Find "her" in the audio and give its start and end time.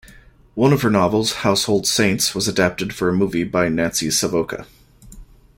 0.81-0.89